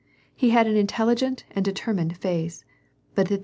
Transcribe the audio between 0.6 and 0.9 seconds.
an